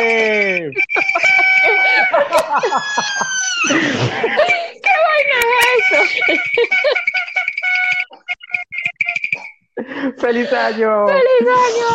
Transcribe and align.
¿Qué 0.00 0.72
vaina 5.04 5.38
es 5.60 5.90
eso? 5.90 6.00
¡Feliz 10.18 10.50
año! 10.54 11.06
¡Feliz 11.06 11.48
año! 11.66 11.88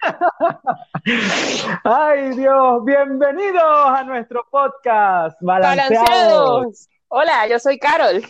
Ay 1.84 2.30
Dios, 2.30 2.84
bienvenidos 2.86 3.62
a 3.62 4.04
nuestro 4.04 4.46
podcast 4.50 5.36
Balanceados. 5.42 5.98
Balanceados. 6.06 6.88
Hola, 7.08 7.46
yo 7.46 7.58
soy 7.58 7.78
Carol. 7.78 8.24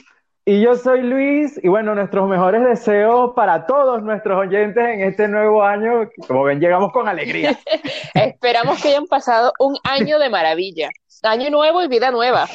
Y 0.51 0.63
yo 0.63 0.77
soy 0.77 1.03
Luis, 1.03 1.61
y 1.63 1.69
bueno, 1.69 1.95
nuestros 1.95 2.27
mejores 2.27 2.65
deseos 2.65 3.33
para 3.37 3.67
todos 3.67 4.03
nuestros 4.03 4.39
oyentes 4.39 4.83
en 4.83 5.03
este 5.03 5.29
nuevo 5.29 5.63
año. 5.63 6.09
Como 6.27 6.45
ven, 6.45 6.59
llegamos 6.59 6.91
con 6.91 7.07
alegría. 7.07 7.51
Esperamos 8.15 8.81
que 8.81 8.89
hayan 8.89 9.07
pasado 9.07 9.53
un 9.59 9.77
año 9.85 10.19
de 10.19 10.31
maravilla. 10.31 10.89
Año 11.23 11.51
nuevo 11.51 11.83
y 11.83 11.89
vida 11.89 12.11
nueva. 12.11 12.47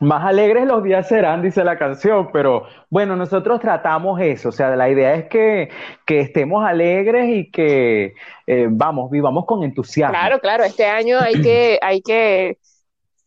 Más 0.00 0.24
alegres 0.24 0.64
los 0.64 0.82
días 0.82 1.08
serán, 1.08 1.42
dice 1.42 1.62
la 1.62 1.76
canción, 1.76 2.30
pero 2.32 2.64
bueno, 2.88 3.16
nosotros 3.16 3.60
tratamos 3.60 4.18
eso, 4.22 4.48
o 4.48 4.52
sea, 4.52 4.74
la 4.74 4.88
idea 4.88 5.12
es 5.12 5.28
que, 5.28 5.68
que 6.06 6.20
estemos 6.20 6.64
alegres 6.64 7.28
y 7.28 7.50
que, 7.50 8.14
eh, 8.46 8.66
vamos, 8.70 9.10
vivamos 9.10 9.44
con 9.44 9.62
entusiasmo. 9.62 10.14
Claro, 10.14 10.38
claro, 10.40 10.64
este 10.64 10.86
año 10.86 11.18
hay 11.20 11.42
que, 11.42 11.78
hay 11.82 12.00
que 12.00 12.56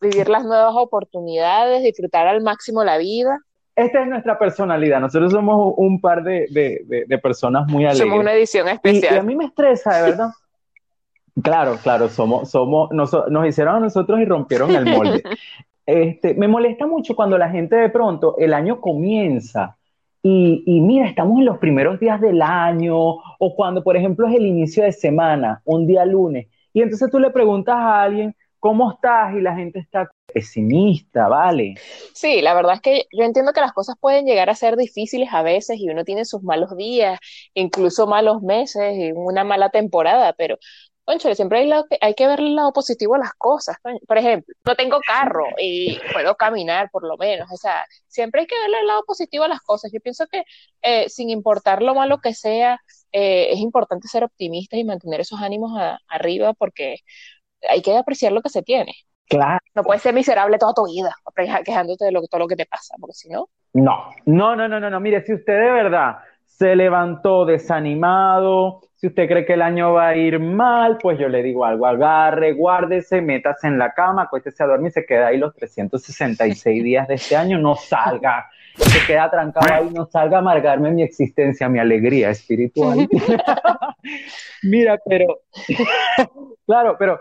vivir 0.01 0.29
las 0.29 0.45
nuevas 0.45 0.73
oportunidades, 0.75 1.83
disfrutar 1.83 2.27
al 2.27 2.41
máximo 2.41 2.83
la 2.83 2.97
vida. 2.97 3.37
Esta 3.75 4.01
es 4.01 4.07
nuestra 4.07 4.37
personalidad, 4.37 4.99
nosotros 4.99 5.31
somos 5.31 5.73
un 5.77 5.99
par 5.99 6.23
de, 6.23 6.47
de, 6.51 7.05
de 7.07 7.17
personas 7.17 7.67
muy 7.67 7.85
alegres. 7.85 8.07
Somos 8.07 8.19
una 8.19 8.33
edición 8.33 8.67
especial. 8.67 9.13
Y, 9.13 9.15
y 9.15 9.19
a 9.19 9.23
mí 9.23 9.35
me 9.35 9.45
estresa, 9.45 9.97
de 9.97 10.11
verdad. 10.11 10.29
Claro, 11.41 11.79
claro, 11.81 12.09
somos, 12.09 12.51
somos, 12.51 12.91
nos, 12.91 13.11
nos 13.29 13.47
hicieron 13.47 13.77
a 13.77 13.79
nosotros 13.79 14.19
y 14.19 14.25
rompieron 14.25 14.71
el 14.71 14.85
molde. 14.85 15.23
Este, 15.85 16.33
me 16.33 16.47
molesta 16.47 16.87
mucho 16.87 17.13
cuando 17.13 17.37
la 17.37 17.49
gente 17.49 17.75
de 17.75 17.89
pronto, 17.89 18.35
el 18.37 18.53
año 18.53 18.79
comienza 18.79 19.75
y, 20.21 20.63
y, 20.65 20.79
mira, 20.79 21.07
estamos 21.07 21.39
en 21.39 21.45
los 21.45 21.57
primeros 21.57 21.99
días 21.99 22.21
del 22.21 22.41
año 22.41 22.95
o 22.95 23.55
cuando, 23.55 23.83
por 23.83 23.97
ejemplo, 23.97 24.25
es 24.25 24.35
el 24.35 24.45
inicio 24.45 24.83
de 24.85 24.93
semana, 24.93 25.61
un 25.65 25.85
día 25.85 26.05
lunes, 26.05 26.47
y 26.71 26.81
entonces 26.81 27.11
tú 27.11 27.19
le 27.19 27.31
preguntas 27.31 27.75
a 27.75 28.01
alguien, 28.01 28.33
¿cómo 28.59 28.91
estás? 28.91 29.35
Y 29.35 29.41
la 29.41 29.55
gente 29.55 29.79
está 29.79 30.09
pesimista, 30.33 31.27
¿vale? 31.27 31.75
Sí, 32.13 32.41
la 32.41 32.53
verdad 32.53 32.75
es 32.75 32.81
que 32.81 33.05
yo 33.11 33.23
entiendo 33.23 33.53
que 33.53 33.61
las 33.61 33.73
cosas 33.73 33.95
pueden 33.99 34.25
llegar 34.25 34.49
a 34.49 34.55
ser 34.55 34.75
difíciles 34.75 35.29
a 35.31 35.43
veces 35.43 35.79
y 35.79 35.89
uno 35.89 36.03
tiene 36.03 36.25
sus 36.25 36.43
malos 36.43 36.75
días, 36.75 37.19
incluso 37.53 38.07
malos 38.07 38.41
meses 38.41 38.95
y 38.97 39.11
una 39.11 39.43
mala 39.43 39.69
temporada, 39.69 40.33
pero 40.33 40.57
siempre 41.35 41.59
hay, 41.59 41.67
lado, 41.67 41.85
hay, 42.01 42.13
que 42.13 42.27
ver 42.27 42.39
el 42.39 42.55
lado 42.55 42.71
positivo 42.73 43.15
a 43.15 43.17
las 43.17 43.33
cosas. 43.37 43.77
Por 44.07 44.17
ejemplo, 44.17 44.53
no 44.65 44.75
tengo 44.75 44.99
carro 45.05 45.45
y 45.59 45.99
puedo 46.13 46.35
caminar 46.35 46.89
por 46.91 47.05
lo 47.05 47.17
menos. 47.17 47.49
O 47.51 47.57
sea, 47.57 47.85
siempre 48.07 48.41
hay 48.41 48.47
que 48.47 48.55
ver 48.57 48.79
el 48.79 48.87
lado 48.87 49.03
positivo 49.05 49.43
a 49.43 49.47
las 49.47 49.61
cosas. 49.61 49.91
Yo 49.93 49.99
pienso 49.99 50.25
que 50.27 50.43
eh, 50.81 51.09
sin 51.09 51.29
importar 51.29 51.81
lo 51.81 51.95
malo 51.95 52.19
que 52.19 52.33
sea, 52.33 52.79
eh, 53.11 53.49
es 53.51 53.59
importante 53.59 54.07
ser 54.07 54.23
optimistas 54.23 54.79
y 54.79 54.83
mantener 54.83 55.21
esos 55.21 55.41
ánimos 55.41 55.71
arriba 56.07 56.53
porque 56.53 56.97
hay 57.69 57.81
que 57.81 57.95
apreciar 57.97 58.31
lo 58.31 58.41
que 58.41 58.49
se 58.49 58.63
tiene. 58.63 58.93
Claro. 59.27 59.59
No 59.75 59.83
puedes 59.83 60.01
ser 60.01 60.13
miserable 60.13 60.57
toda 60.57 60.73
tu 60.73 60.85
vida, 60.85 61.15
quejándote 61.65 62.05
de 62.05 62.11
lo, 62.11 62.21
todo 62.23 62.39
lo 62.39 62.47
que 62.47 62.55
te 62.55 62.65
pasa, 62.65 62.95
porque 62.99 63.13
si 63.13 63.29
no. 63.29 63.47
No, 63.73 64.09
no, 64.25 64.55
no, 64.55 64.67
no, 64.67 64.79
no, 64.79 64.89
no. 64.89 64.99
Mire, 64.99 65.21
si 65.25 65.33
usted 65.33 65.53
de 65.53 65.71
verdad 65.71 66.17
se 66.45 66.75
levantó 66.75 67.45
desanimado, 67.45 68.81
si 68.95 69.07
usted 69.07 69.27
cree 69.27 69.45
que 69.45 69.53
el 69.53 69.61
año 69.61 69.93
va 69.93 70.09
a 70.09 70.15
ir 70.15 70.39
mal, 70.39 70.97
pues 71.01 71.19
yo 71.19 71.27
le 71.27 71.41
digo 71.41 71.65
algo, 71.65 71.85
agarre, 71.87 72.53
guárdese, 72.53 73.21
métase 73.21 73.67
en 73.67 73.77
la 73.77 73.93
cama, 73.93 74.23
acuéstese 74.23 74.63
a 74.63 74.67
dormir, 74.67 74.91
se 74.91 75.05
queda 75.05 75.27
ahí 75.27 75.37
los 75.37 75.53
366 75.55 76.83
días 76.83 77.07
de 77.07 77.15
este 77.15 77.35
año, 77.35 77.57
no 77.57 77.75
salga, 77.75 78.49
se 78.75 79.05
queda 79.05 79.29
trancado 79.29 79.73
ahí, 79.73 79.89
no 79.89 80.05
salga 80.05 80.37
a 80.37 80.39
amargarme 80.39 80.91
mi 80.91 81.03
existencia, 81.03 81.67
mi 81.67 81.79
alegría 81.79 82.29
espiritual. 82.29 83.09
Mira, 84.63 84.99
pero, 85.05 85.41
claro, 86.65 86.95
pero 86.97 87.19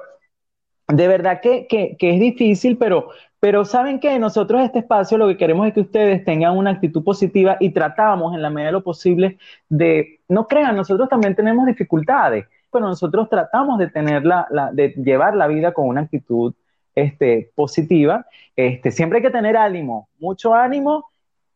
de 0.88 1.08
verdad 1.08 1.40
que, 1.40 1.66
que, 1.68 1.96
es 2.00 2.20
difícil, 2.20 2.76
pero, 2.78 3.08
pero 3.40 3.64
saben 3.64 4.00
que 4.00 4.18
nosotros 4.18 4.62
este 4.62 4.80
espacio 4.80 5.18
lo 5.18 5.28
que 5.28 5.36
queremos 5.36 5.66
es 5.66 5.74
que 5.74 5.80
ustedes 5.80 6.24
tengan 6.24 6.56
una 6.56 6.70
actitud 6.70 7.02
positiva 7.04 7.56
y 7.60 7.70
tratamos 7.70 8.34
en 8.34 8.42
la 8.42 8.50
medida 8.50 8.68
de 8.68 8.72
lo 8.72 8.84
posible 8.84 9.38
de, 9.68 10.20
no 10.28 10.46
crean, 10.46 10.76
nosotros 10.76 11.08
también 11.08 11.34
tenemos 11.34 11.66
dificultades, 11.66 12.46
pero 12.70 12.86
nosotros 12.86 13.28
tratamos 13.28 13.78
de 13.78 13.88
tener 13.88 14.24
la, 14.24 14.46
la 14.50 14.72
de 14.72 14.90
llevar 14.90 15.36
la 15.36 15.46
vida 15.46 15.72
con 15.72 15.88
una 15.88 16.02
actitud 16.02 16.54
este, 16.94 17.50
positiva. 17.54 18.26
Este, 18.56 18.90
siempre 18.90 19.18
hay 19.18 19.22
que 19.22 19.30
tener 19.30 19.56
ánimo, 19.56 20.08
mucho 20.18 20.54
ánimo. 20.54 21.11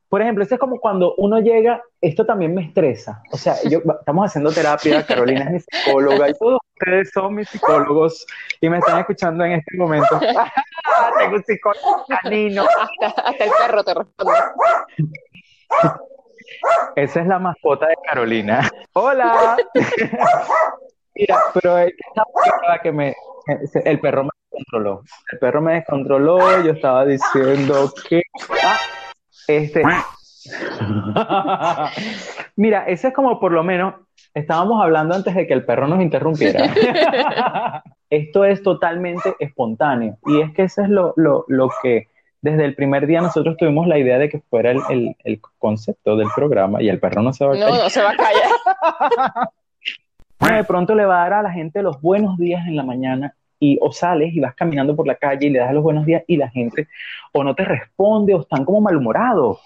Por 0.08 0.22
ejemplo, 0.22 0.44
eso 0.44 0.54
es 0.54 0.60
como 0.60 0.78
cuando 0.78 1.14
uno 1.16 1.40
llega, 1.40 1.82
esto 2.00 2.24
también 2.24 2.54
me 2.54 2.62
estresa. 2.62 3.22
O 3.32 3.36
sea, 3.36 3.56
yo, 3.68 3.80
estamos 4.00 4.26
haciendo 4.26 4.52
terapia, 4.52 5.04
Carolina 5.04 5.44
es 5.44 5.50
mi 5.50 5.60
psicóloga 5.60 6.30
y 6.30 6.34
todos 6.34 6.60
ustedes 6.74 7.10
son 7.12 7.34
mis 7.34 7.48
psicólogos 7.48 8.26
y 8.60 8.68
me 8.68 8.78
están 8.78 9.00
escuchando 9.00 9.44
en 9.44 9.52
este 9.52 9.76
momento. 9.76 10.18
Tengo 11.18 11.36
un 11.36 11.44
psicólogo 11.44 12.04
canino. 12.22 12.64
Hasta, 12.64 13.20
hasta 13.22 13.44
el 13.44 13.50
perro 13.58 13.84
te 13.84 13.94
responde. 13.94 14.32
Esa 16.96 17.20
es 17.20 17.26
la 17.26 17.38
mascota 17.38 17.88
de 17.88 17.94
Carolina. 18.08 18.68
Hola. 18.92 19.56
Mira, 21.14 21.38
pero 21.54 21.78
estaba 21.78 22.78
que 22.82 22.92
me, 22.92 23.14
el 23.84 24.00
perro 24.00 24.24
me 24.24 24.30
descontroló. 24.50 25.02
El 25.32 25.38
perro 25.38 25.62
me 25.62 25.74
descontroló. 25.74 26.62
Yo 26.62 26.72
estaba 26.72 27.06
diciendo 27.06 27.92
que 28.08 28.22
ah, 28.62 28.78
este. 29.46 29.82
Mira, 32.56 32.84
ese 32.86 33.08
es 33.08 33.14
como 33.14 33.40
por 33.40 33.52
lo 33.52 33.64
menos 33.64 33.94
estábamos 34.34 34.82
hablando 34.82 35.14
antes 35.14 35.34
de 35.34 35.46
que 35.46 35.54
el 35.54 35.64
perro 35.64 35.88
nos 35.88 36.00
interrumpiera. 36.00 36.72
Esto 38.10 38.44
es 38.44 38.62
totalmente 38.62 39.34
espontáneo 39.40 40.18
y 40.26 40.40
es 40.40 40.52
que 40.52 40.62
eso 40.62 40.82
es 40.82 40.88
lo, 40.88 41.12
lo, 41.16 41.44
lo, 41.48 41.68
que 41.82 42.06
desde 42.40 42.64
el 42.64 42.76
primer 42.76 43.08
día 43.08 43.20
nosotros 43.20 43.56
tuvimos 43.56 43.88
la 43.88 43.98
idea 43.98 44.16
de 44.16 44.28
que 44.28 44.38
fuera 44.48 44.70
el, 44.70 44.80
el, 44.88 45.16
el, 45.24 45.40
concepto 45.58 46.16
del 46.16 46.28
programa 46.32 46.80
y 46.80 46.88
el 46.88 47.00
perro 47.00 47.22
no 47.22 47.32
se 47.32 47.44
va 47.44 47.54
a 47.54 47.54
callar. 47.54 47.72
No, 47.72 47.82
no 47.82 47.90
se 47.90 48.00
va 48.00 48.10
a 48.10 48.16
callar. 48.16 49.50
de 50.56 50.64
pronto 50.64 50.94
le 50.94 51.04
va 51.04 51.16
a 51.16 51.28
dar 51.28 51.40
a 51.40 51.42
la 51.42 51.50
gente 51.50 51.82
los 51.82 52.00
buenos 52.00 52.38
días 52.38 52.64
en 52.68 52.76
la 52.76 52.84
mañana 52.84 53.34
y 53.66 53.78
o 53.80 53.92
sales 53.92 54.34
y 54.34 54.40
vas 54.40 54.54
caminando 54.54 54.94
por 54.94 55.06
la 55.06 55.16
calle 55.16 55.46
y 55.46 55.50
le 55.50 55.58
das 55.58 55.72
los 55.72 55.82
buenos 55.82 56.06
días 56.06 56.22
y 56.26 56.36
la 56.36 56.48
gente 56.48 56.88
o 57.32 57.42
no 57.42 57.54
te 57.54 57.64
responde 57.64 58.34
o 58.34 58.40
están 58.40 58.64
como 58.64 58.80
malhumorados. 58.80 59.58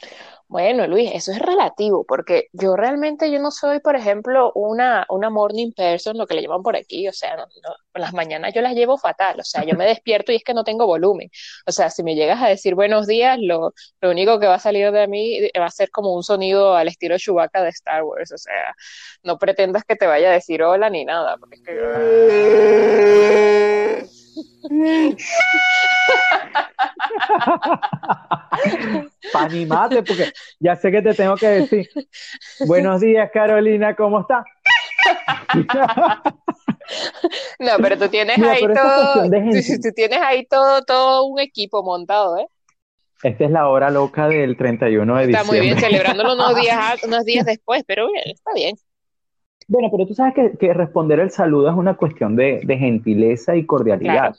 Bueno, 0.50 0.86
Luis, 0.88 1.12
eso 1.14 1.30
es 1.30 1.38
relativo, 1.38 2.04
porque 2.04 2.48
yo 2.52 2.74
realmente 2.74 3.30
yo 3.30 3.38
no 3.38 3.52
soy, 3.52 3.78
por 3.78 3.94
ejemplo, 3.94 4.50
una, 4.56 5.06
una 5.08 5.30
morning 5.30 5.70
person, 5.70 6.18
lo 6.18 6.26
que 6.26 6.34
le 6.34 6.42
llaman 6.42 6.64
por 6.64 6.74
aquí, 6.74 7.06
o 7.06 7.12
sea, 7.12 7.36
no, 7.36 7.44
no, 7.44 7.76
las 7.94 8.12
mañanas 8.14 8.52
yo 8.52 8.60
las 8.60 8.74
llevo 8.74 8.98
fatal, 8.98 9.38
o 9.38 9.44
sea, 9.44 9.64
yo 9.64 9.76
me 9.76 9.86
despierto 9.86 10.32
y 10.32 10.34
es 10.34 10.42
que 10.42 10.52
no 10.52 10.64
tengo 10.64 10.86
volumen, 10.86 11.30
o 11.66 11.70
sea, 11.70 11.88
si 11.88 12.02
me 12.02 12.16
llegas 12.16 12.42
a 12.42 12.48
decir 12.48 12.74
buenos 12.74 13.06
días, 13.06 13.38
lo, 13.40 13.74
lo 14.00 14.10
único 14.10 14.40
que 14.40 14.48
va 14.48 14.54
a 14.54 14.58
salir 14.58 14.90
de 14.90 15.06
mí 15.06 15.38
va 15.56 15.66
a 15.66 15.70
ser 15.70 15.88
como 15.90 16.16
un 16.16 16.24
sonido 16.24 16.74
al 16.74 16.88
estilo 16.88 17.16
Chewbacca 17.16 17.62
de 17.62 17.68
Star 17.68 18.02
Wars, 18.02 18.32
o 18.32 18.38
sea, 18.38 18.74
no 19.22 19.38
pretendas 19.38 19.84
que 19.84 19.94
te 19.94 20.08
vaya 20.08 20.30
a 20.30 20.32
decir 20.32 20.64
hola 20.64 20.90
ni 20.90 21.04
nada, 21.04 21.36
porque 21.36 21.54
es 21.54 21.62
que... 21.62 23.66
Para 29.32 29.46
animarte, 29.46 30.02
porque 30.02 30.32
ya 30.58 30.76
sé 30.76 30.90
que 30.90 31.02
te 31.02 31.14
tengo 31.14 31.36
que 31.36 31.46
decir. 31.48 31.88
Buenos 32.66 33.00
días, 33.00 33.30
Carolina, 33.32 33.94
¿cómo 33.94 34.20
estás? 34.20 34.44
no, 37.58 37.72
pero 37.80 37.98
tú 37.98 38.08
tienes 38.08 38.38
Mira, 38.38 38.52
ahí 38.52 38.62
todo, 38.62 39.24
tú, 39.24 39.30
tú, 39.82 39.92
tienes 39.94 40.20
ahí 40.20 40.46
todo, 40.46 40.82
todo 40.82 41.24
un 41.24 41.38
equipo 41.40 41.82
montado, 41.82 42.38
¿eh? 42.38 42.46
Esta 43.22 43.44
es 43.44 43.50
la 43.50 43.68
hora 43.68 43.90
loca 43.90 44.28
del 44.28 44.56
31 44.56 45.16
de 45.16 45.24
está 45.24 45.26
diciembre. 45.26 45.40
Está 45.40 45.52
muy 45.52 45.60
bien, 45.60 45.78
celebrándolo 45.78 46.32
unos 46.34 46.56
días, 46.56 47.02
unos 47.04 47.24
días 47.24 47.44
después, 47.44 47.82
pero 47.86 48.10
bien, 48.10 48.24
está 48.26 48.52
bien. 48.54 48.76
Bueno, 49.70 49.88
pero 49.88 50.04
tú 50.04 50.14
sabes 50.14 50.34
que, 50.34 50.58
que 50.58 50.74
responder 50.74 51.20
el 51.20 51.30
saludo 51.30 51.70
es 51.70 51.76
una 51.76 51.94
cuestión 51.94 52.34
de, 52.34 52.60
de 52.64 52.76
gentileza 52.76 53.54
y 53.54 53.64
cordialidad. 53.64 54.34
Claro. 54.34 54.36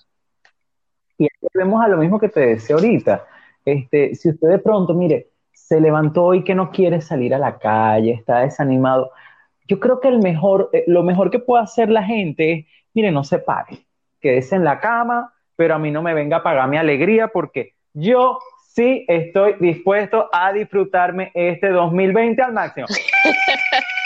Y 1.18 1.28
vemos 1.54 1.82
a 1.82 1.88
lo 1.88 1.96
mismo 1.96 2.20
que 2.20 2.28
te 2.28 2.42
decía 2.42 2.76
ahorita. 2.76 3.26
Este, 3.64 4.14
si 4.14 4.28
usted 4.28 4.50
de 4.50 4.60
pronto, 4.60 4.94
mire, 4.94 5.30
se 5.54 5.80
levantó 5.80 6.34
y 6.34 6.44
que 6.44 6.54
no 6.54 6.70
quiere 6.70 7.00
salir 7.00 7.34
a 7.34 7.38
la 7.38 7.60
calle, 7.60 8.12
está 8.12 8.40
desanimado, 8.40 9.12
yo 9.70 9.80
creo 9.80 10.02
que 10.02 10.10
el 10.10 10.20
mejor, 10.20 10.70
eh, 10.74 10.84
lo 10.88 11.02
mejor 11.02 11.32
que 11.32 11.40
puede 11.40 11.64
hacer 11.64 11.90
la 11.90 12.04
gente 12.04 12.52
es, 12.52 12.66
mire, 12.94 13.10
no 13.10 13.24
se 13.24 13.40
pare, 13.40 13.86
quédese 14.20 14.58
en 14.58 14.66
la 14.66 14.82
cama, 14.82 15.34
pero 15.56 15.76
a 15.76 15.80
mí 15.80 15.92
no 15.92 16.02
me 16.02 16.14
venga 16.14 16.38
a 16.38 16.44
pagar 16.44 16.68
mi 16.68 16.76
alegría 16.76 17.30
porque 17.30 17.76
yo 17.94 18.38
sí 18.68 19.06
estoy 19.08 19.54
dispuesto 19.62 20.28
a 20.34 20.52
disfrutarme 20.52 21.32
este 21.34 21.70
2020 21.70 22.42
al 22.42 22.52
máximo. 22.52 22.88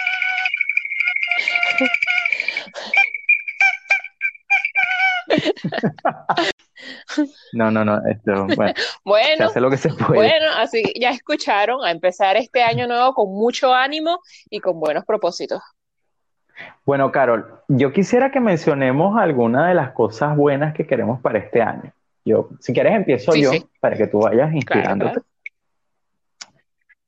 No, 7.54 7.72
no, 7.72 7.86
no, 7.86 8.02
esto, 8.06 8.48
bueno, 8.56 8.74
se 8.76 9.00
Bueno, 9.04 9.46
hace 9.46 9.62
lo 9.62 9.70
que 9.70 9.78
se 9.78 9.90
puede. 9.90 10.14
bueno, 10.14 10.46
así 10.58 10.84
ya 11.00 11.12
escucharon, 11.12 11.84
a 11.86 11.92
empezar 11.92 12.36
este 12.38 12.62
año 12.62 12.86
nuevo 12.88 13.14
con 13.14 13.30
mucho 13.34 13.74
ánimo 13.74 14.20
y 14.50 14.60
con 14.60 14.80
buenos 14.80 15.06
propósitos. 15.06 15.62
Bueno, 16.86 17.12
Carol, 17.12 17.62
yo 17.68 17.92
quisiera 17.92 18.32
que 18.32 18.40
mencionemos 18.40 19.18
algunas 19.18 19.68
de 19.68 19.74
las 19.74 19.92
cosas 19.92 20.36
buenas 20.38 20.74
que 20.74 20.86
queremos 20.86 21.20
para 21.22 21.40
este 21.40 21.62
año. 21.62 21.92
Yo, 22.24 22.50
si 22.60 22.74
quieres, 22.74 22.94
empiezo 22.94 23.32
Sí, 23.34 23.42
yo 23.44 23.52
sí, 23.52 23.66
para 23.80 23.96
que 23.96 24.08
tú 24.08 24.20
vayas 24.20 24.48
claro, 24.48 24.56
inspirándote. 24.58 25.12
claro. 25.14 25.26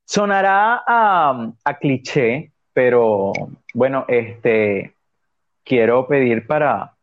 Sonará 0.05 0.83
a, 0.87 1.51
a 1.65 1.77
cliché, 1.77 2.51
pero 2.73 3.33
bueno, 3.73 4.05
este, 4.07 4.95
quiero 5.63 6.07
pedir 6.07 6.47
para 6.47 6.93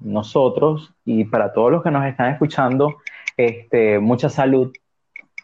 nosotros 0.00 0.92
y 1.04 1.24
para 1.24 1.52
todos 1.52 1.72
los 1.72 1.82
que 1.82 1.90
nos 1.90 2.06
están 2.06 2.32
escuchando, 2.32 2.96
este, 3.36 3.98
mucha 3.98 4.28
salud, 4.28 4.72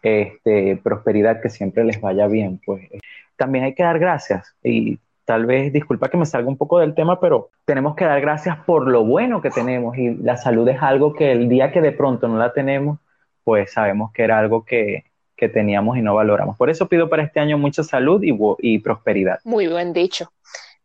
este, 0.02 0.76
prosperidad, 0.82 1.40
que 1.40 1.50
siempre 1.50 1.84
les 1.84 2.00
vaya 2.00 2.26
bien. 2.26 2.60
Pues 2.64 2.88
también 3.36 3.64
hay 3.64 3.74
que 3.74 3.82
dar 3.82 3.98
gracias 3.98 4.54
y 4.62 4.98
tal 5.24 5.46
vez, 5.46 5.72
disculpa 5.72 6.08
que 6.08 6.18
me 6.18 6.26
salga 6.26 6.48
un 6.48 6.56
poco 6.56 6.78
del 6.78 6.94
tema, 6.94 7.18
pero 7.20 7.50
tenemos 7.64 7.96
que 7.96 8.04
dar 8.04 8.20
gracias 8.20 8.58
por 8.66 8.86
lo 8.86 9.04
bueno 9.04 9.40
que 9.40 9.50
tenemos 9.50 9.96
y 9.96 10.14
la 10.16 10.36
salud 10.36 10.68
es 10.68 10.82
algo 10.82 11.14
que 11.14 11.32
el 11.32 11.48
día 11.48 11.72
que 11.72 11.80
de 11.80 11.92
pronto 11.92 12.28
no 12.28 12.36
la 12.36 12.52
tenemos, 12.52 12.98
pues 13.42 13.72
sabemos 13.72 14.12
que 14.12 14.22
era 14.22 14.38
algo 14.38 14.64
que, 14.64 15.04
que 15.36 15.48
teníamos 15.48 15.96
y 15.96 16.02
no 16.02 16.14
valoramos. 16.14 16.56
Por 16.56 16.70
eso 16.70 16.88
pido 16.88 17.08
para 17.08 17.22
este 17.22 17.40
año 17.40 17.58
mucha 17.58 17.82
salud 17.82 18.22
y, 18.22 18.36
y 18.58 18.78
prosperidad. 18.78 19.40
Muy 19.44 19.66
buen 19.68 19.92
dicho. 19.92 20.30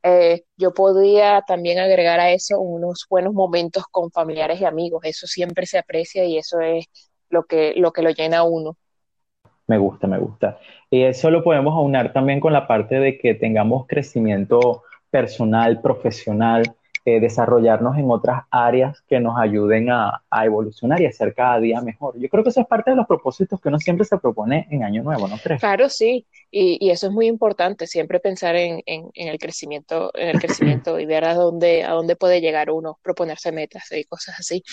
Eh, 0.04 0.44
yo 0.58 0.74
podría 0.74 1.44
también 1.48 1.80
agregar 1.80 2.20
a 2.20 2.32
eso 2.32 2.60
unos 2.60 3.06
buenos 3.10 3.34
momentos 3.34 3.84
con 3.92 4.12
familiares 4.12 4.62
y 4.62 4.66
amigos. 4.66 5.02
Eso 5.04 5.28
siempre 5.28 5.66
se 5.66 5.78
aprecia 5.78 6.24
y 6.26 6.38
eso 6.38 6.60
es 6.62 6.86
lo 7.30 7.44
que, 7.44 7.74
lo 7.76 7.92
que 7.92 8.02
lo 8.02 8.10
llena 8.12 8.40
a 8.40 8.44
uno. 8.44 8.78
Me 9.68 9.78
gusta, 9.78 10.08
me 10.08 10.18
gusta. 10.18 10.60
Y 10.90 11.04
eso 11.04 11.30
lo 11.30 11.44
podemos 11.44 11.76
aunar 11.76 12.12
también 12.12 12.40
con 12.40 12.54
la 12.54 12.68
parte 12.68 13.00
de 13.00 13.18
que 13.18 13.36
tengamos 13.36 13.86
crecimiento 13.88 14.84
personal, 15.12 15.82
profesional, 15.82 16.64
eh, 17.06 17.20
desarrollarnos 17.20 17.98
en 17.98 18.10
otras 18.10 18.44
áreas 18.52 19.02
que 19.08 19.20
nos 19.20 19.40
ayuden 19.40 19.90
a, 19.90 20.24
a 20.30 20.46
evolucionar 20.46 21.02
y 21.02 21.06
a 21.06 21.12
ser 21.12 21.34
cada 21.34 21.60
día 21.60 21.82
mejor. 21.82 22.18
Yo 22.20 22.30
creo 22.30 22.44
que 22.44 22.50
eso 22.50 22.62
es 22.62 22.68
parte 22.68 22.92
de 22.92 22.98
los 22.98 23.08
propósitos 23.08 23.60
que 23.60 23.70
uno 23.70 23.80
siempre 23.80 24.06
se 24.06 24.18
propone 24.18 24.68
en 24.70 24.84
Año 24.84 25.04
Nuevo, 25.04 25.28
¿no 25.28 25.38
crees? 25.38 25.60
Claro, 25.60 25.90
sí, 25.90 26.28
y, 26.52 26.78
y 26.80 26.92
eso 26.92 27.08
es 27.08 27.14
muy 27.14 27.28
importante, 27.28 27.88
siempre 27.88 28.20
pensar 28.20 28.56
en, 28.56 28.82
en, 28.86 29.10
en 29.14 29.28
el 29.28 29.38
crecimiento, 29.40 30.12
en 30.14 30.30
el 30.30 30.40
crecimiento 30.40 31.00
y 31.00 31.06
ver 31.06 31.26
a 31.26 31.34
dónde, 31.34 31.84
a 31.84 31.92
dónde 31.92 32.16
puede 32.16 32.42
llegar 32.42 32.72
uno, 32.72 33.00
proponerse 33.02 33.52
metas 33.52 33.92
y 33.92 34.04
cosas 34.04 34.40
así. 34.40 34.64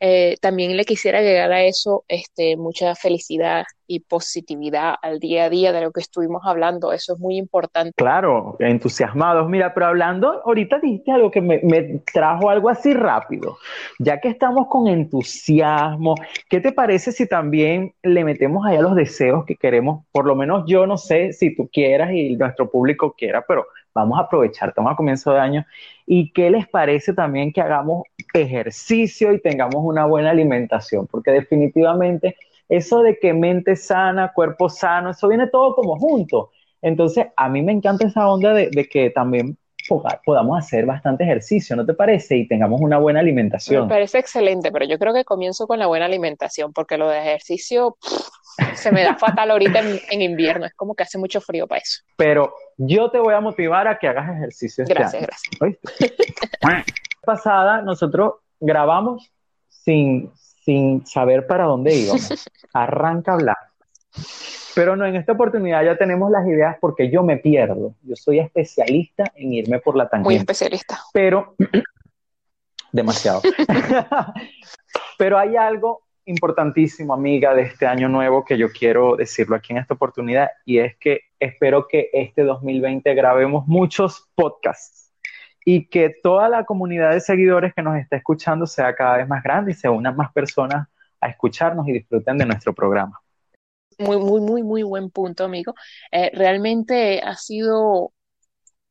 Eh, 0.00 0.36
también 0.40 0.76
le 0.76 0.84
quisiera 0.84 1.18
agregar 1.18 1.52
a 1.52 1.64
eso 1.64 2.04
este, 2.08 2.56
mucha 2.56 2.94
felicidad 2.94 3.64
y 3.86 4.00
positividad 4.00 4.96
al 5.00 5.20
día 5.20 5.44
a 5.44 5.50
día 5.50 5.72
de 5.72 5.80
lo 5.80 5.92
que 5.92 6.00
estuvimos 6.00 6.42
hablando. 6.44 6.92
Eso 6.92 7.14
es 7.14 7.18
muy 7.18 7.36
importante. 7.36 7.92
Claro, 7.96 8.56
entusiasmados. 8.58 9.48
Mira, 9.48 9.72
pero 9.72 9.86
hablando, 9.86 10.42
ahorita 10.44 10.80
dijiste 10.80 11.12
algo 11.12 11.30
que 11.30 11.40
me, 11.40 11.60
me 11.62 12.00
trajo 12.12 12.50
algo 12.50 12.68
así 12.68 12.92
rápido. 12.92 13.58
Ya 13.98 14.20
que 14.20 14.28
estamos 14.28 14.66
con 14.68 14.88
entusiasmo, 14.88 16.14
¿qué 16.50 16.60
te 16.60 16.72
parece 16.72 17.12
si 17.12 17.26
también 17.26 17.94
le 18.02 18.24
metemos 18.24 18.66
allá 18.66 18.82
los 18.82 18.96
deseos 18.96 19.44
que 19.46 19.56
queremos? 19.56 20.04
Por 20.12 20.26
lo 20.26 20.34
menos 20.34 20.64
yo 20.66 20.86
no 20.86 20.98
sé 20.98 21.32
si 21.32 21.54
tú 21.54 21.68
quieras 21.72 22.12
y 22.12 22.36
nuestro 22.36 22.70
público 22.70 23.14
quiera, 23.16 23.44
pero 23.46 23.66
vamos 23.96 24.18
a 24.18 24.22
aprovechar, 24.22 24.68
estamos 24.68 24.92
a 24.92 24.96
comienzo 24.96 25.32
de 25.32 25.40
año. 25.40 25.66
¿Y 26.06 26.32
qué 26.32 26.50
les 26.50 26.68
parece 26.68 27.14
también 27.14 27.52
que 27.52 27.60
hagamos 27.60 28.04
ejercicio 28.32 29.32
y 29.32 29.40
tengamos 29.40 29.82
una 29.82 30.04
buena 30.04 30.30
alimentación? 30.30 31.06
Porque 31.06 31.30
definitivamente 31.32 32.36
eso 32.68 33.00
de 33.00 33.18
que 33.18 33.32
mente 33.32 33.74
sana, 33.74 34.32
cuerpo 34.34 34.68
sano, 34.68 35.10
eso 35.10 35.28
viene 35.28 35.48
todo 35.48 35.74
como 35.74 35.98
junto. 35.98 36.50
Entonces, 36.82 37.26
a 37.36 37.48
mí 37.48 37.62
me 37.62 37.72
encanta 37.72 38.06
esa 38.06 38.28
onda 38.28 38.52
de, 38.52 38.70
que 38.88 39.10
también 39.10 39.56
podamos 40.24 40.58
hacer 40.58 40.84
bastante 40.84 41.24
ejercicio, 41.24 41.74
¿no 41.76 41.86
te 41.86 41.94
parece? 41.94 42.36
Y 42.36 42.48
tengamos 42.48 42.80
una 42.80 42.98
buena 42.98 43.20
Me 43.20 43.22
alimentación. 43.22 43.88
parece 43.88 44.18
excelente, 44.18 44.70
pero 44.72 44.84
yo 44.84 44.98
creo 44.98 45.14
que 45.14 45.24
comienzo 45.24 45.66
con 45.66 45.78
la 45.78 45.86
buena 45.86 46.06
alimentación, 46.06 46.72
porque 46.72 46.98
lo 46.98 47.08
de 47.08 47.20
ejercicio 47.20 47.96
se 48.74 48.92
me 48.92 49.02
da 49.02 49.14
fatal 49.16 49.50
ahorita 49.50 49.80
en, 49.80 50.00
en 50.10 50.22
invierno. 50.22 50.66
Es 50.66 50.74
como 50.74 50.94
que 50.94 51.02
hace 51.02 51.18
mucho 51.18 51.40
frío 51.40 51.66
para 51.66 51.80
eso. 51.80 52.02
Pero 52.16 52.54
yo 52.76 53.10
te 53.10 53.18
voy 53.18 53.34
a 53.34 53.40
motivar 53.40 53.88
a 53.88 53.98
que 53.98 54.08
hagas 54.08 54.30
ejercicio 54.36 54.84
este 54.84 54.94
Gracias, 54.94 55.22
año. 55.22 55.76
gracias. 56.60 56.86
pasada 57.24 57.82
nosotros 57.82 58.34
grabamos 58.60 59.32
sin, 59.68 60.30
sin 60.64 61.06
saber 61.06 61.46
para 61.46 61.64
dónde 61.64 61.94
íbamos. 61.94 62.28
Arranca 62.72 63.32
a 63.32 63.34
hablar. 63.34 63.56
Pero 64.74 64.94
no, 64.94 65.06
en 65.06 65.16
esta 65.16 65.32
oportunidad 65.32 65.82
ya 65.84 65.96
tenemos 65.96 66.30
las 66.30 66.46
ideas 66.46 66.76
porque 66.80 67.10
yo 67.10 67.22
me 67.22 67.38
pierdo. 67.38 67.94
Yo 68.02 68.14
soy 68.14 68.40
especialista 68.40 69.24
en 69.34 69.52
irme 69.54 69.78
por 69.80 69.96
la 69.96 70.04
Muy 70.04 70.10
tangente. 70.10 70.36
especialista. 70.36 71.00
Pero, 71.12 71.54
demasiado. 72.92 73.40
Pero 75.18 75.38
hay 75.38 75.56
algo 75.56 76.02
importantísimo, 76.26 77.14
amiga, 77.14 77.54
de 77.54 77.62
este 77.62 77.86
año 77.86 78.08
nuevo 78.08 78.44
que 78.44 78.58
yo 78.58 78.70
quiero 78.70 79.16
decirlo 79.16 79.56
aquí 79.56 79.72
en 79.72 79.78
esta 79.78 79.94
oportunidad 79.94 80.50
y 80.64 80.78
es 80.78 80.96
que 80.96 81.20
espero 81.40 81.86
que 81.88 82.10
este 82.12 82.42
2020 82.42 83.14
grabemos 83.14 83.66
muchos 83.66 84.28
podcasts 84.34 85.12
y 85.64 85.88
que 85.88 86.14
toda 86.22 86.48
la 86.48 86.64
comunidad 86.64 87.12
de 87.12 87.20
seguidores 87.20 87.72
que 87.74 87.82
nos 87.82 87.96
está 87.96 88.16
escuchando 88.16 88.66
sea 88.66 88.94
cada 88.94 89.18
vez 89.18 89.28
más 89.28 89.42
grande 89.42 89.72
y 89.72 89.74
se 89.74 89.88
unan 89.88 90.16
más 90.16 90.32
personas 90.32 90.88
a 91.20 91.28
escucharnos 91.28 91.88
y 91.88 91.92
disfruten 91.92 92.38
de 92.38 92.46
nuestro 92.46 92.74
programa. 92.74 93.20
Muy, 93.98 94.18
muy, 94.18 94.40
muy, 94.40 94.62
muy 94.62 94.82
buen 94.82 95.10
punto, 95.10 95.44
amigo. 95.44 95.74
Eh, 96.12 96.30
realmente 96.34 97.20
ha 97.22 97.34
sido 97.34 98.12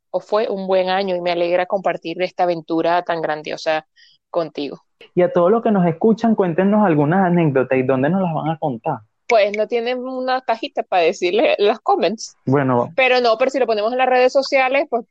o 0.10 0.22
fue 0.22 0.48
un 0.48 0.66
buen 0.66 0.90
año 0.90 1.14
y 1.14 1.22
me 1.22 1.32
alegra 1.32 1.66
compartir 1.66 2.22
esta 2.22 2.44
aventura 2.44 3.04
tan 3.04 3.22
grandiosa 3.22 3.86
contigo. 4.30 4.85
Y 5.14 5.22
a 5.22 5.32
todos 5.32 5.52
los 5.52 5.62
que 5.62 5.72
nos 5.72 5.86
escuchan, 5.86 6.36
cuéntenos 6.36 6.86
algunas 6.86 7.26
anécdotas 7.26 7.78
y 7.78 7.84
dónde 7.84 8.10
nos 8.10 8.22
las 8.22 8.34
van 8.34 8.50
a 8.50 8.58
contar. 8.58 9.00
Pues 9.28 9.58
no 9.58 9.68
tienen 9.68 10.00
una 10.00 10.42
cajita 10.42 10.84
para 10.84 11.02
decirle 11.04 11.56
los 11.58 11.80
comments, 11.80 12.38
Bueno, 12.46 12.92
pero 12.96 13.20
no, 13.22 13.38
pero 13.38 13.50
si 13.50 13.60
lo 13.60 13.66
ponemos 13.66 13.92
en 13.92 13.98
las 13.98 14.08
redes 14.08 14.32
sociales, 14.32 14.86
pues 14.90 15.06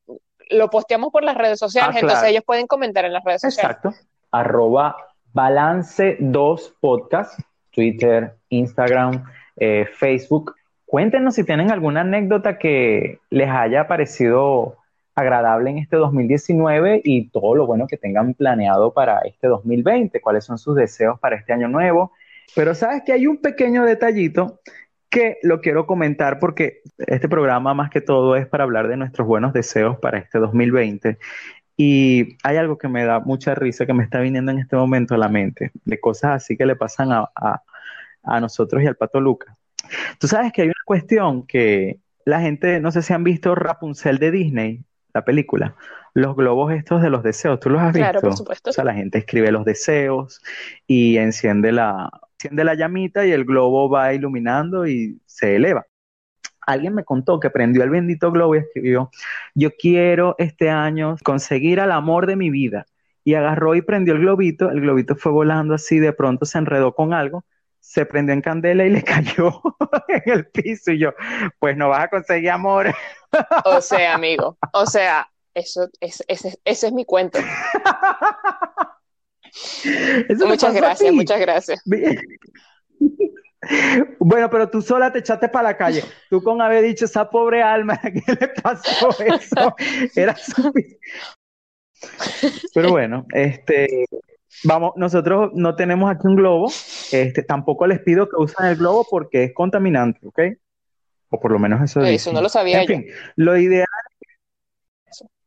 lo 0.50 0.70
posteamos 0.70 1.10
por 1.10 1.24
las 1.24 1.36
redes 1.36 1.58
sociales, 1.58 1.96
Ah, 1.96 2.00
entonces 2.00 2.28
ellos 2.28 2.44
pueden 2.46 2.66
comentar 2.66 3.04
en 3.04 3.12
las 3.12 3.24
redes 3.24 3.40
sociales. 3.40 3.76
Exacto. 3.76 4.06
Arroba 4.30 4.96
balance 5.32 6.16
2 6.20 6.74
podcast, 6.80 7.40
Twitter, 7.70 8.36
Instagram, 8.50 9.24
eh, 9.56 9.86
Facebook. 9.96 10.54
Cuéntenos 10.86 11.34
si 11.34 11.44
tienen 11.44 11.72
alguna 11.72 12.02
anécdota 12.02 12.58
que 12.58 13.18
les 13.30 13.48
haya 13.48 13.88
parecido 13.88 14.76
agradable 15.14 15.70
en 15.70 15.78
este 15.78 15.96
2019 15.96 17.02
y 17.04 17.28
todo 17.30 17.54
lo 17.54 17.66
bueno 17.66 17.86
que 17.86 17.96
tengan 17.96 18.34
planeado 18.34 18.92
para 18.92 19.20
este 19.20 19.46
2020, 19.46 20.20
cuáles 20.20 20.44
son 20.44 20.58
sus 20.58 20.74
deseos 20.74 21.18
para 21.20 21.36
este 21.36 21.52
año 21.52 21.68
nuevo. 21.68 22.12
Pero 22.54 22.74
sabes 22.74 23.02
que 23.04 23.12
hay 23.12 23.26
un 23.26 23.38
pequeño 23.38 23.84
detallito 23.84 24.60
que 25.08 25.38
lo 25.42 25.60
quiero 25.60 25.86
comentar 25.86 26.40
porque 26.40 26.82
este 26.98 27.28
programa 27.28 27.72
más 27.74 27.90
que 27.90 28.00
todo 28.00 28.34
es 28.36 28.46
para 28.46 28.64
hablar 28.64 28.88
de 28.88 28.96
nuestros 28.96 29.26
buenos 29.26 29.52
deseos 29.52 29.98
para 29.98 30.18
este 30.18 30.38
2020. 30.38 31.18
Y 31.76 32.36
hay 32.42 32.56
algo 32.56 32.78
que 32.78 32.88
me 32.88 33.04
da 33.04 33.20
mucha 33.20 33.54
risa 33.54 33.86
que 33.86 33.94
me 33.94 34.04
está 34.04 34.20
viniendo 34.20 34.52
en 34.52 34.58
este 34.58 34.76
momento 34.76 35.14
a 35.14 35.18
la 35.18 35.28
mente, 35.28 35.70
de 35.84 36.00
cosas 36.00 36.32
así 36.32 36.56
que 36.56 36.66
le 36.66 36.76
pasan 36.76 37.12
a, 37.12 37.30
a, 37.34 37.62
a 38.24 38.40
nosotros 38.40 38.82
y 38.82 38.86
al 38.86 38.96
Pato 38.96 39.20
Lucas. 39.20 39.56
Tú 40.18 40.28
sabes 40.28 40.52
que 40.52 40.62
hay 40.62 40.68
una 40.68 40.74
cuestión 40.84 41.46
que 41.46 42.00
la 42.24 42.40
gente, 42.40 42.80
no 42.80 42.90
sé 42.90 43.02
si 43.02 43.12
han 43.12 43.24
visto 43.24 43.54
Rapunzel 43.54 44.18
de 44.18 44.30
Disney, 44.30 44.84
la 45.14 45.24
película, 45.24 45.76
los 46.12 46.36
globos 46.36 46.72
estos 46.72 47.00
de 47.00 47.08
los 47.08 47.22
deseos, 47.22 47.60
¿tú 47.60 47.70
los 47.70 47.80
has 47.80 47.92
visto? 47.92 48.00
Claro, 48.00 48.20
por 48.20 48.36
supuesto. 48.36 48.70
O 48.70 48.72
sea, 48.72 48.84
la 48.84 48.94
gente 48.94 49.18
escribe 49.18 49.52
los 49.52 49.64
deseos 49.64 50.42
y 50.88 51.16
enciende 51.18 51.70
la, 51.70 52.10
enciende 52.32 52.64
la 52.64 52.74
llamita 52.74 53.24
y 53.24 53.30
el 53.30 53.44
globo 53.44 53.88
va 53.88 54.12
iluminando 54.12 54.86
y 54.86 55.20
se 55.24 55.54
eleva. 55.56 55.86
Alguien 56.66 56.94
me 56.94 57.04
contó 57.04 57.38
que 57.38 57.50
prendió 57.50 57.84
el 57.84 57.90
bendito 57.90 58.32
globo 58.32 58.56
y 58.56 58.58
escribió, 58.58 59.10
yo 59.54 59.70
quiero 59.76 60.34
este 60.38 60.68
año 60.70 61.16
conseguir 61.22 61.78
al 61.78 61.92
amor 61.92 62.26
de 62.26 62.36
mi 62.36 62.50
vida. 62.50 62.86
Y 63.22 63.34
agarró 63.34 63.74
y 63.74 63.82
prendió 63.82 64.14
el 64.14 64.20
globito, 64.20 64.70
el 64.70 64.80
globito 64.80 65.14
fue 65.16 65.32
volando 65.32 65.74
así, 65.74 65.98
de 65.98 66.12
pronto 66.12 66.44
se 66.44 66.58
enredó 66.58 66.94
con 66.94 67.14
algo, 67.14 67.44
se 67.84 68.06
prendió 68.06 68.32
en 68.32 68.40
candela 68.40 68.84
y 68.86 68.90
le 68.90 69.02
cayó 69.02 69.60
en 70.08 70.32
el 70.32 70.46
piso. 70.46 70.90
Y 70.90 70.98
yo, 70.98 71.10
pues 71.58 71.76
no 71.76 71.90
vas 71.90 72.04
a 72.04 72.08
conseguir 72.08 72.50
amor. 72.50 72.94
O 73.64 73.80
sea, 73.80 74.14
amigo, 74.14 74.56
o 74.72 74.86
sea, 74.86 75.28
eso 75.52 75.88
es, 76.00 76.24
ese, 76.26 76.58
ese 76.64 76.86
es 76.86 76.92
mi 76.92 77.04
cuento. 77.04 77.38
Muchas 80.46 80.74
gracias, 80.74 81.12
muchas 81.12 81.40
gracias. 81.46 81.82
Bueno, 84.18 84.50
pero 84.50 84.68
tú 84.70 84.82
sola 84.82 85.12
te 85.12 85.20
echaste 85.20 85.48
para 85.48 85.70
la 85.70 85.76
calle. 85.76 86.02
Tú 86.30 86.42
con 86.42 86.60
haber 86.62 86.82
dicho 86.82 87.04
esa 87.04 87.28
pobre 87.28 87.62
alma, 87.62 88.00
¿a 88.02 88.10
qué 88.10 88.22
le 88.40 88.48
pasó 88.48 89.10
eso? 89.22 89.76
Era 90.16 90.34
suficiente. 90.36 90.98
Pero 92.74 92.90
bueno, 92.90 93.26
este, 93.32 94.06
vamos, 94.62 94.92
nosotros 94.96 95.50
no 95.54 95.74
tenemos 95.76 96.10
aquí 96.10 96.26
un 96.26 96.36
globo, 96.36 96.68
este, 97.12 97.42
tampoco 97.42 97.86
les 97.86 98.00
pido 98.00 98.28
que 98.28 98.36
usen 98.36 98.66
el 98.66 98.76
globo 98.76 99.06
porque 99.10 99.44
es 99.44 99.54
contaminante, 99.54 100.20
¿ok? 100.26 100.40
O 101.30 101.40
por 101.40 101.50
lo 101.50 101.58
menos 101.58 101.82
eso 101.82 102.00
Eso 102.00 102.10
dicen. 102.10 102.34
no 102.34 102.42
lo 102.42 102.48
sabía 102.48 102.82
En 102.82 102.88
yo. 102.88 102.94
fin, 102.94 103.06
lo 103.36 103.56
ideal, 103.58 103.86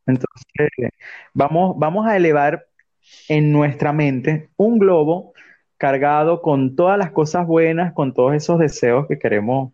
entonces, 0.05 0.69
vamos, 1.33 1.75
vamos 1.77 2.07
a 2.07 2.15
elevar 2.15 2.65
en 3.27 3.51
nuestra 3.51 3.91
mente 3.93 4.49
un 4.57 4.79
globo 4.79 5.33
cargado 5.77 6.41
con 6.41 6.75
todas 6.75 6.97
las 6.97 7.11
cosas 7.11 7.45
buenas, 7.45 7.93
con 7.93 8.13
todos 8.13 8.33
esos 8.33 8.57
deseos 8.59 9.05
que 9.07 9.19
queremos 9.19 9.73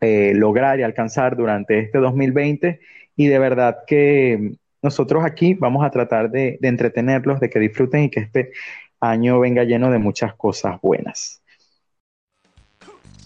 eh, 0.00 0.32
lograr 0.34 0.78
y 0.78 0.82
alcanzar 0.82 1.36
durante 1.36 1.78
este 1.78 1.98
2020 1.98 2.80
y 3.16 3.26
de 3.28 3.38
verdad 3.38 3.78
que 3.86 4.52
nosotros 4.84 5.24
aquí 5.24 5.54
vamos 5.54 5.84
a 5.84 5.90
tratar 5.90 6.30
de, 6.30 6.58
de 6.60 6.68
entretenerlos, 6.68 7.40
de 7.40 7.48
que 7.48 7.58
disfruten 7.58 8.04
y 8.04 8.10
que 8.10 8.20
este 8.20 8.52
año 9.00 9.40
venga 9.40 9.64
lleno 9.64 9.90
de 9.90 9.98
muchas 9.98 10.34
cosas 10.34 10.78
buenas. 10.82 11.42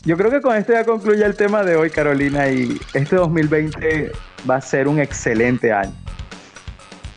Yo 0.05 0.17
creo 0.17 0.31
que 0.31 0.41
con 0.41 0.57
esto 0.57 0.73
ya 0.73 0.85
concluye 0.85 1.25
el 1.25 1.35
tema 1.35 1.65
de 1.65 1.77
hoy, 1.77 1.91
Carolina, 1.91 2.49
y 2.49 2.79
este 2.95 3.17
2020 3.17 4.13
va 4.49 4.55
a 4.55 4.61
ser 4.61 4.87
un 4.87 5.01
excelente 5.01 5.73
año. 5.73 5.93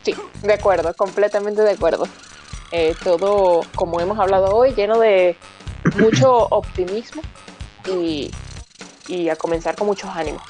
Sí, 0.01 0.15
de 0.41 0.53
acuerdo, 0.53 0.91
completamente 0.95 1.61
de 1.61 1.71
acuerdo. 1.71 2.05
Eh, 2.71 2.95
todo, 3.03 3.61
como 3.75 4.01
hemos 4.01 4.17
hablado 4.17 4.55
hoy, 4.55 4.73
lleno 4.73 4.99
de 4.99 5.35
mucho 5.99 6.47
optimismo 6.49 7.21
y, 7.87 8.31
y 9.07 9.29
a 9.29 9.35
comenzar 9.35 9.75
con 9.75 9.85
muchos 9.85 10.09
ánimos. 10.09 10.41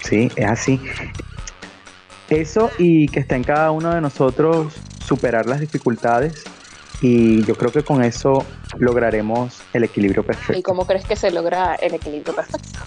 Sí, 0.00 0.30
es 0.36 0.46
así. 0.46 0.80
Eso 2.28 2.70
y 2.78 3.06
que 3.08 3.20
está 3.20 3.36
en 3.36 3.44
cada 3.44 3.70
uno 3.70 3.94
de 3.94 4.00
nosotros 4.00 4.74
superar 5.04 5.46
las 5.46 5.60
dificultades 5.60 6.44
y 7.00 7.44
yo 7.44 7.54
creo 7.56 7.70
que 7.70 7.84
con 7.84 8.02
eso 8.02 8.44
lograremos 8.78 9.60
el 9.72 9.84
equilibrio 9.84 10.22
¿Y 10.22 10.26
perfecto. 10.26 10.62
cómo 10.62 10.86
crees 10.86 11.04
que 11.04 11.14
se 11.14 11.30
logra 11.30 11.76
el 11.76 11.94
equilibrio 11.94 12.34
perfecto? 12.34 12.80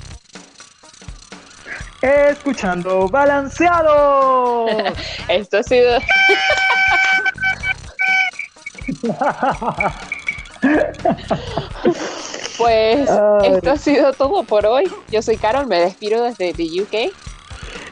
Escuchando 2.01 3.07
balanceado. 3.09 4.67
Esto 5.27 5.57
ha 5.59 5.63
sido, 5.63 5.99
pues, 12.57 13.09
Ay. 13.09 13.53
esto 13.53 13.71
ha 13.71 13.77
sido 13.77 14.13
todo 14.13 14.43
por 14.43 14.65
hoy. 14.65 14.85
Yo 15.11 15.21
soy 15.21 15.37
Carol, 15.37 15.67
me 15.67 15.79
despido 15.79 16.23
desde 16.23 16.53
the 16.53 16.81
UK. 16.81 17.13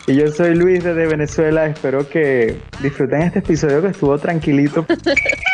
Y 0.09 0.15
yo 0.15 0.31
soy 0.31 0.55
Luis 0.55 0.85
desde 0.85 1.05
Venezuela. 1.05 1.65
Espero 1.65 2.07
que 2.07 2.61
disfruten 2.81 3.23
este 3.23 3.39
episodio 3.39 3.81
que 3.81 3.89
estuvo 3.89 4.17
tranquilito. 4.17 4.85